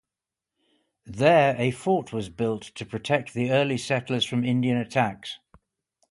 There 1.05 1.55
a 1.61 1.69
fort 1.69 2.11
was 2.11 2.29
built 2.29 2.63
to 2.63 2.87
protect 2.87 3.35
the 3.35 3.51
early 3.51 3.77
settlers 3.77 4.25
from 4.25 4.43
Indian 4.43 4.77
attacks. 4.77 5.37